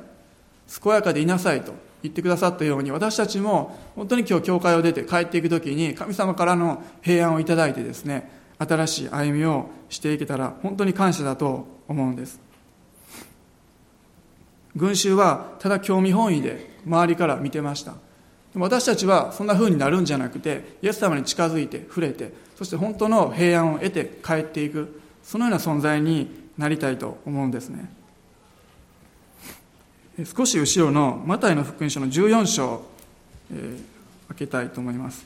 [0.67, 12.39] 健やかでいなさいと言ってくださったように私たちも本当に今日教会を出て帰っていく時に神様からの平安をいただいてですね新しい歩みをしていけたら本当に感謝だと思うんです。
[14.75, 17.93] 群衆はただ興味本位で周りから見てました。
[18.53, 27.89] でも私たちはそんな風になるんじゃなくてイエス様に近づいて触れてそして本当の平安を得て帰っていくそのような存在になりたいと思うんですね。
[30.21, 32.85] 少し後ろのマタイの福音書の14章、
[33.51, 35.25] えー、開けたいと思います。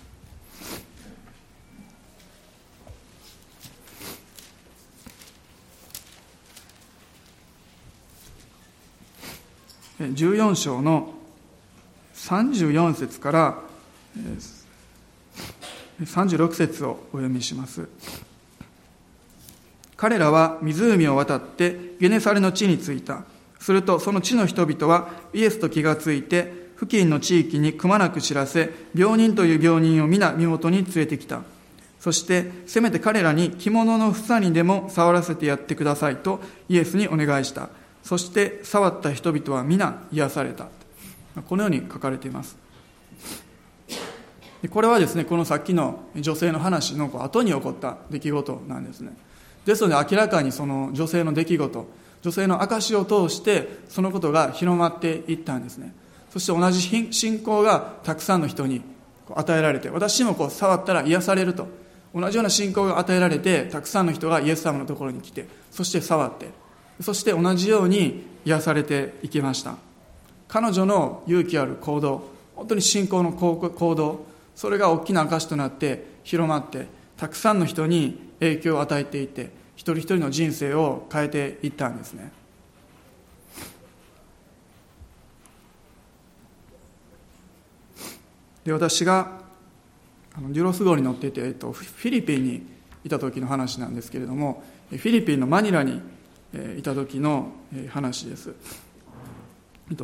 [9.99, 11.15] 14章の
[12.15, 13.59] 34節から
[15.99, 17.89] 36節をお読みします。
[19.97, 23.23] 彼らは湖を渡ってゲネサレの地に着いた。
[23.67, 31.41] するとその地の人々はイエスと気がついて付近の地域にくまなく知らせ病人という病人を皆身元に連れてきた。
[31.99, 37.67] そしてせめて彼らに着物の房にでも触らせてやってくださいとイエスにお願いした。
[38.03, 40.69] そして触った人々は皆癒された。
[41.45, 42.55] このように書かれています。
[44.69, 49.11] これはですねこのさっきの女性の話の後に起こった出来事なんですね。
[49.65, 55.93] ですので明らかにその女性の出来事女性の証を通してそのことが広まっていったんですね。
[56.31, 58.81] そして同じ信仰がたくさんの人に
[59.33, 61.67] 与えられて私もこう触ったら癒されると。
[62.15, 66.49] 同じような信仰が与えられてたくさんの人がイエス様のところに来てそして触って
[67.01, 69.75] そして同じように癒されていきました。
[70.47, 72.23] 彼女の勇気ある行動
[72.55, 74.25] 本当に信仰の行動
[74.55, 82.31] それが大きな証となって広まってたくさんの人に影響を与えていて一人一人の人生を変えていったんですね。
[88.65, 89.39] で私が
[90.35, 92.67] あのデュロス号に乗っていて、えっと、フィリピンに
[93.05, 96.01] いた時の話なんですけれどもフィリピンのマニラに
[96.77, 97.51] いた時の
[97.89, 98.53] 話です。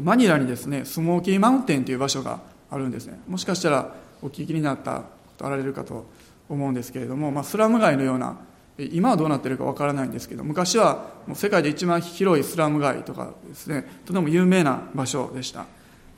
[0.02, 2.39] マニラにですねスモーキーマウンテンという場所が
[2.72, 3.20] あるんですね。
[3.28, 5.06] もしかしたらお聞きになったこ
[5.38, 6.06] とあられるかと
[6.47, 8.38] 思うんですけれども、まあ、スラム街のような
[8.78, 15.65] 今はどうなってるかわからないんですけど昔はもう世界で一番広いスラム街とかですねとても有名な場所でした。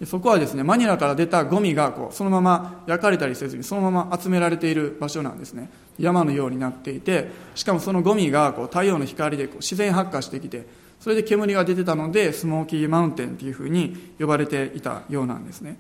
[0.05, 5.69] そこはですねマニラから出たゴミがこうそのまま焼かれたりせずにそのまま集められている場所なんですね。
[5.97, 10.67] 山のようになっていてしかもそのゴミがこう太陽の光でこう自然発火してきて
[10.99, 15.77] それで煙が出てたのでスモーキーマウンテンというふうに呼ばれていたようなんですね。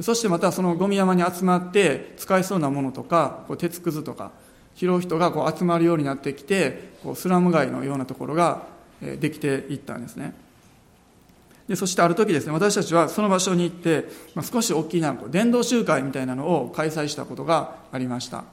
[0.00, 4.30] そしてまたそのゴミ山に集まって使えそうなものとかこう鉄くずとか
[4.76, 8.62] 拾う人がこう集まるようになってきてこうスラム街のようなところが
[9.00, 10.34] できていったんですね。
[11.66, 14.04] でそしてある時ですね私たちはその場所に行って、
[14.36, 18.44] まあ、少し大きな伝道集会みたいなのを開催したことがありました。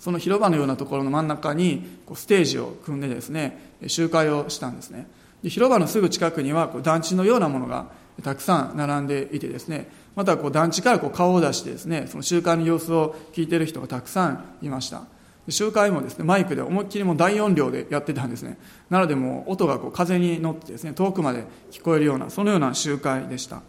[0.00, 5.06] その広場のようなところの真ん中にこうステージを組んでですね集会をしたんですね。
[5.44, 7.86] で広場のすぐ近くにはこう団地のようなものが
[8.24, 15.04] たくさん並んでいてですねまたこう団地からこう顔を出してですねその集会の様子を聞いている人がたくさんいました。
[15.48, 18.58] 集会もですねマイクで思いっきりも大音量でやってたんですね。
[18.90, 23.62] なのでもう音がこう風に乗ってですね遠くまで聞こえるようなそのような集会でした。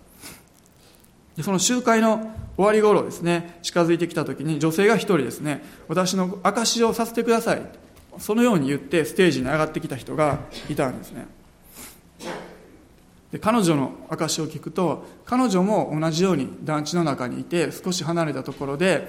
[1.35, 7.61] でその集会の終わり頃ですね近づいてきた時に女性が一人ですね私の証をさせてください。
[8.19, 11.25] そのように言ってステージに上がってきた人がいたんですね。
[13.34, 19.07] で彼女の証を聞くと彼女も同じように団地の中にいて少し離れたところで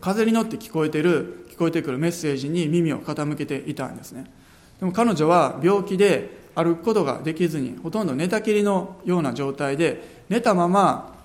[0.00, 4.32] 風に乗って聞こえてる聞こえてくるメッセージに耳を傾けていたんですね。
[4.80, 11.18] でも彼女は病気で歩くことができずにほとんど寝たきりのような状態で寝たまま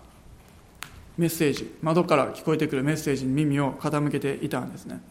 [1.18, 5.02] メッセージ窓から聞こえてくるメッセージに耳を傾けていたんですね。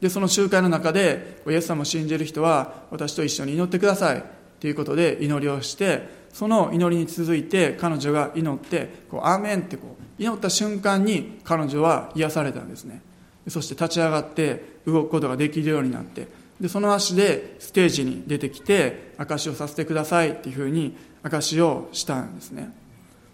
[0.00, 4.41] でその集会の中でイエス様を信じる人は私と一緒に祈ってください。
[4.62, 13.02] ということで祈りをしてその祈りに続いて彼女が祈ってこうアーメンってこう祈った瞬間に彼女は癒されたんですね。
[13.48, 16.28] そして立ち上がって動くことができるようになって
[16.60, 22.72] でその足でステージに出てきて証しをさせてくださいっていうふうに証しをしたんですね。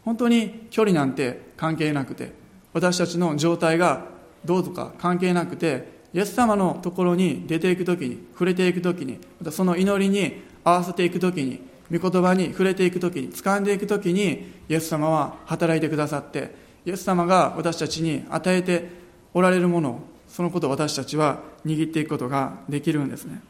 [0.06, 2.32] 本当に距離なんて関係なくて
[2.72, 4.06] 私たちの状態が
[4.46, 11.60] どうとか関係なくてイエス様のところに出ていく時に触れていく時にまたその祈りに合わせていく時に
[11.90, 16.54] 御言葉に触れていく時に掴んでいく時にイエス様は働いてくださって
[16.84, 18.88] イエス様が私たちに与えて
[19.34, 23.40] おられるものをそのことを私たちは握っていくことができるんですね。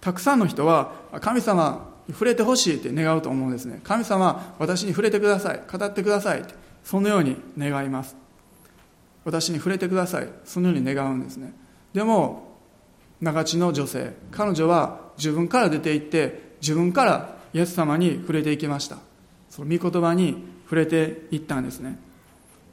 [0.00, 3.80] たくさんの人は神様に触れてほしいって願うと思うんですね。
[3.82, 6.54] 神様私に触れてください語ってくださいって
[6.84, 8.16] そのように願います。
[9.24, 11.52] 私に触れてくださいそのように願うんですね。
[11.92, 12.46] でも
[13.20, 18.98] 長地の女性彼女は自分から出て行って自分からイエス様に触れていきました。
[19.48, 21.98] その御言葉に触れていったんですね。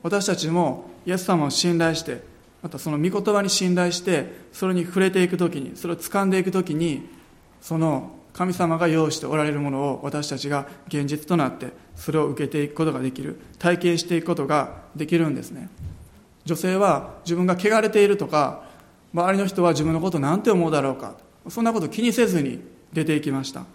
[0.02, 2.24] 私たちもイエス様を信頼して
[2.62, 7.08] またその御言葉に信頼してそれに触れていく時にそれを掴んでいく時に
[7.62, 15.70] その神様が用意しておられるものを私たちが現実となってそれを受けていくことができる体験していくことができるんですね。
[16.46, 18.64] 女性は自分が汚れているとか
[19.14, 21.16] 周りの人は自分のこと何て思うだろうか
[21.50, 23.66] そんなこと気にせずに出ていきました。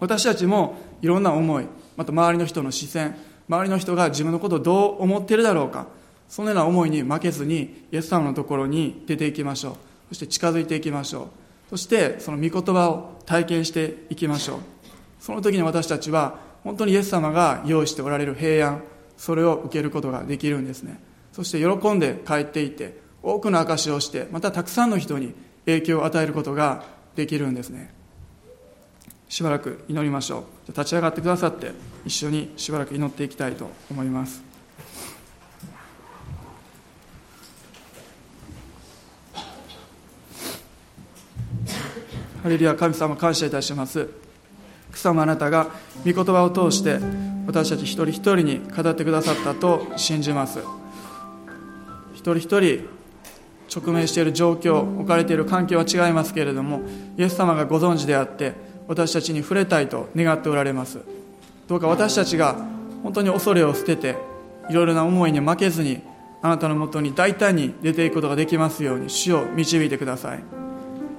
[0.00, 3.16] 私たちもいろんな思いまた周りの人の視線
[3.48, 5.86] 周りの人が自分のことをどう思ってるだろうか
[6.28, 9.74] そのような思いに負けずにイエス様のところに出ていきましょう。
[10.08, 11.26] そして近づいていきましょう。
[11.70, 14.58] そしてその御言葉を体験していきましょう。
[15.20, 18.82] その時に私たちは本当にイエス様が用意しておられる平安
[19.16, 21.00] それを受けることができるんですね。
[21.32, 25.34] そして喜んで帰っていって多くの証しをしてまたたくさんの人に
[25.66, 27.94] 影響を与えることができるんですね。
[29.28, 30.68] しばらく祈りましょう。
[30.68, 31.72] 立ち上がってくださって
[32.04, 34.42] 一緒にしばらく祈っていきたいと思います。
[42.42, 44.08] ハレルヤ神様感謝いたします。
[44.92, 45.70] 草もあなたが
[46.04, 47.00] 御言葉を通して
[47.46, 50.60] 私たち一人一人に語ってくださったと信じます。
[52.14, 52.95] 一人一人
[53.74, 56.82] 直面している状況置かれている環境は違いますけれども
[57.18, 58.54] イエス様がご存知であって
[58.88, 61.00] 私たちに触れたいと願っておられます。
[61.66, 62.54] どうか私たちが
[63.02, 64.16] 本当に恐れを捨てて
[64.70, 66.00] いろいろな思いに負けずに
[66.42, 70.40] あなたのもとに大胆に出ていくことができますように主を導いてください。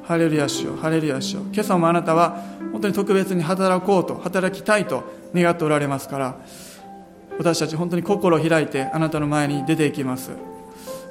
[0.03, 1.41] ハレルヤ主よハレルヤ主よ。
[1.51, 2.41] 今朝もあなたは
[2.71, 5.03] 本当に特別に働こうと働きたいと
[5.35, 6.37] 願っておられますから
[7.37, 10.31] 私たち本当に心を開いてあなたの前に出ていきます。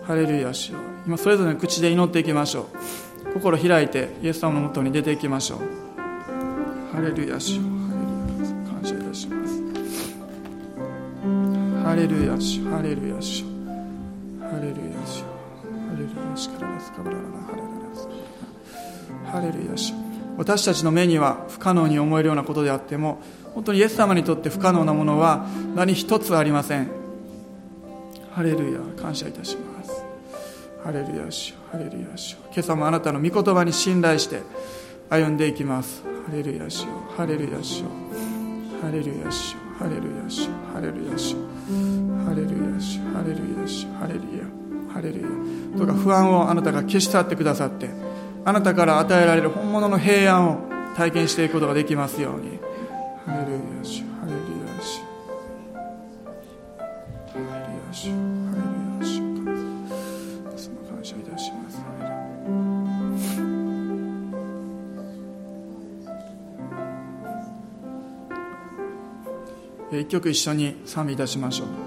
[0.05, 0.96] ハレルヤ主よ。
[1.07, 2.69] 今それぞれの口で祈っていきましょ
[3.29, 3.33] う。
[3.35, 5.61] 心開いてイエス様のもとに出ていきましょう。
[6.93, 7.57] ハレルヤ主。
[7.57, 7.63] よ
[8.69, 9.63] 感謝いたします。
[11.85, 12.65] ハレルヤ主。
[12.65, 13.45] ハレルヤ主。
[14.41, 15.23] ハレルヤ主。
[15.23, 16.93] ハレルヤ主からです。
[16.93, 18.09] かブララハレルヤ主。
[19.31, 19.95] ハレルヤ主。
[20.39, 23.21] 私たちの目には不可能に思えるようなことであっても
[23.55, 26.89] 本当にイエス様にとって不可能なものは何一つありません。
[28.33, 28.81] ハレルヤ。
[29.01, 29.76] 感謝いたします。
[30.87, 34.43] ハレルヤ主ハレルヤ主今朝もあなたの御言葉に信頼して
[35.11, 36.05] 歩んでいきます。
[36.05, 37.83] ハレルヤ主ハレルヤ主
[38.81, 41.35] ハレルヤ主ハレルヤ主ハレルヤ主
[42.25, 44.45] ハレルヤ主ハレルヤ主ハレルヤ
[44.95, 45.29] ハレルヤ
[45.77, 47.91] どうか不安をあなたが消し去ってくださって
[48.45, 50.61] あなたから与えられる本物の平安を
[50.95, 52.61] 体験していくことができますように。
[53.27, 55.01] ハレルヤ主ハレルヤ主
[57.33, 58.36] ハレルヤ主
[70.01, 71.86] 一曲一緒に賛美いたしましょう。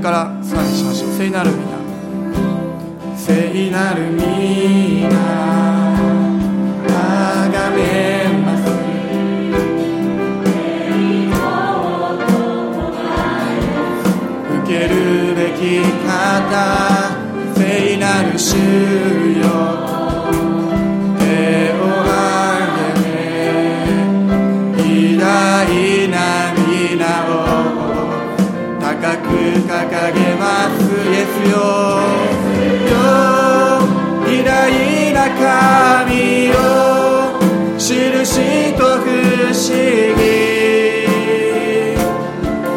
[0.00, 1.78] れから賛美しましょう聖なる皆
[3.16, 5.10] 聖なる皆。
[6.88, 7.78] あがめ
[8.40, 8.60] ます。
[14.62, 14.94] 受ける
[15.36, 15.60] べき
[16.06, 16.50] 方。
[17.54, 17.60] 聖
[17.98, 19.29] なる主。
[31.48, 31.56] よ
[34.26, 36.54] 偉大な神よ
[37.78, 39.06] 印と不
[39.50, 39.60] 思
[40.16, 40.20] 議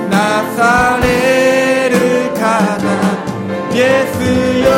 [0.10, 0.14] な
[0.56, 0.60] さ
[1.02, 1.94] れる
[2.36, 2.42] 方
[3.74, 3.82] イエ
[4.14, 4.16] ス
[4.60, 4.70] よ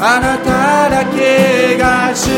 [0.00, 0.48] あなた
[0.90, 1.18] だけ
[1.78, 2.28] が主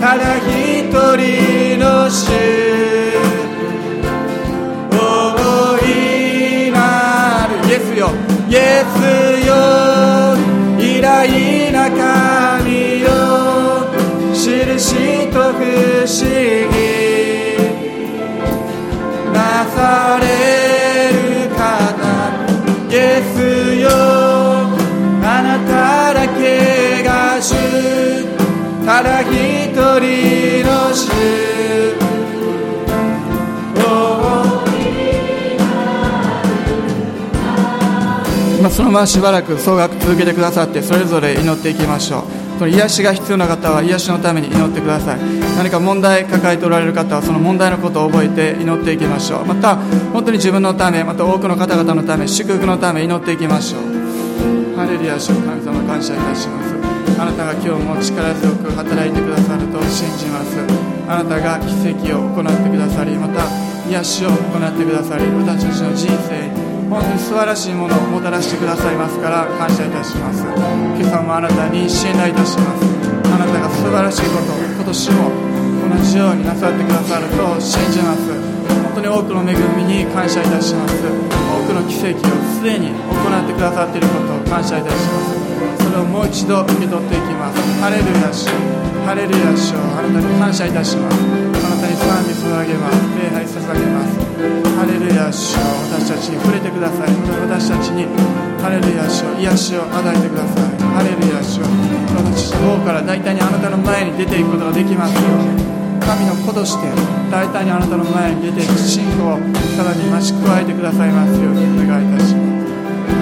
[0.00, 3.01] ただ一人の主
[9.46, 9.52] よ
[10.78, 13.06] い偉大な神よ
[14.34, 15.60] 印と不
[16.06, 16.20] 思
[16.72, 16.76] 議
[19.32, 20.24] なされ
[21.12, 21.60] るか
[21.98, 22.02] な
[22.88, 22.92] イ
[23.80, 23.88] よ
[25.24, 27.52] あなただけが主
[28.86, 31.51] ただ一人の主
[38.72, 42.22] そのまましばらく総額続けてくださってそれぞれ祈っていきましょう。
[42.58, 45.20] この癒しが必要な方は癒しのために祈ってください。
[45.58, 49.44] 何か問題抱えておられる方はその問題のことを覚えて祈っていきましょう。
[49.44, 49.76] また
[50.12, 54.76] 本当に自分のためまた多くの方々のため祝福のため祈っていきましょう。
[54.76, 56.72] ハレルヤ主神様感謝いたします。
[57.20, 60.56] あなたが今日も力強く働いてくださると信じます。
[61.08, 63.44] あなたが奇跡を行ってくださりまた
[63.90, 66.61] 癒しを行ってくださり私たちの人生に
[66.92, 70.44] 本当に素晴らしいものをもたらしてくださいますから感謝いたします。
[70.44, 72.84] 今朝もあなたに信頼いたします。
[73.32, 75.32] あなたが素晴らしいこと今年も
[75.88, 78.28] 同じようになさってくださると信じます。
[78.92, 81.00] 本当に多くの恵みに感謝いたします。
[81.00, 82.28] 多くの奇跡を
[82.60, 85.88] すでに行ってくださっていることを感謝いたします。
[85.88, 87.80] それをもう一度受け取っていきます。
[87.80, 88.52] ハレルヤ主
[89.08, 91.21] ハレルヤ主をあなたに感謝いたします。
[92.02, 94.18] 賛美捧げます礼拝捧げます
[94.74, 97.10] ハレルヤ主を私たちに触れてください
[97.46, 98.06] 私たちに
[98.58, 101.68] ハレルヤ主を癒しを与えてくださいハレルヤ主を
[102.18, 105.62] 私たちの方から大胆にあなたの前に出ていくことができますように
[106.02, 106.90] 神の子として
[107.30, 109.38] 大胆にあなたの前に出ていく信仰を
[109.78, 112.62] さらに増し加えてくださいますようにお願いいたします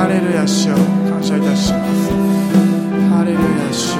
[0.01, 0.77] ハレルヤ主を
[1.13, 2.09] 感謝いたします。
[3.13, 4.00] ハレルヤ主を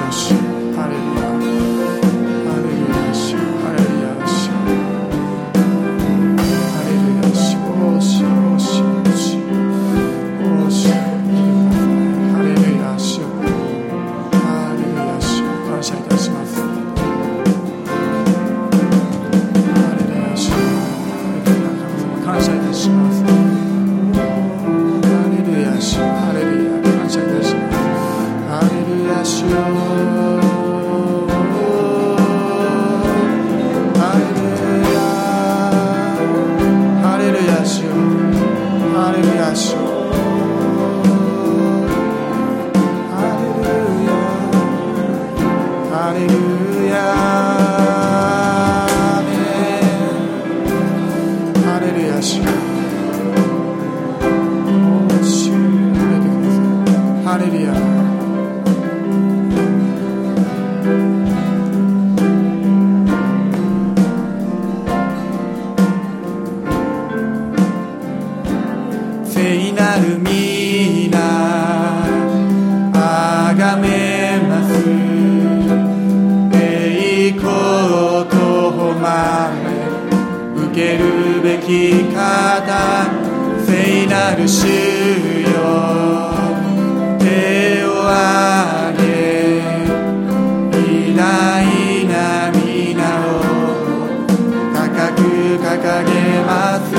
[95.71, 96.11] 掲げ
[96.43, 96.91] ます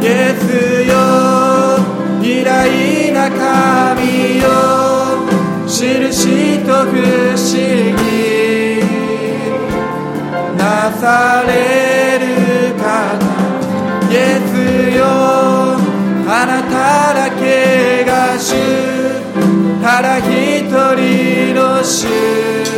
[0.00, 0.94] イエスよ
[2.22, 4.46] 偉大な神よ
[5.66, 6.94] 印と不
[7.34, 7.42] 思
[7.96, 8.80] 議
[10.56, 11.50] なされ
[12.20, 12.22] る
[12.78, 13.18] 方
[14.08, 15.00] イエスよ
[16.32, 18.54] あなただけが主。
[19.82, 22.69] ただ一人の主。